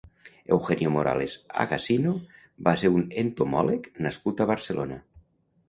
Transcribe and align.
Eugenio 0.55 0.93
Morales 0.95 1.35
Agacino 1.65 2.15
va 2.69 2.75
ser 2.85 2.93
un 3.01 3.07
entomòleg 3.25 3.93
nascut 4.09 4.45
a 4.45 4.51
Barcelona. 4.57 5.03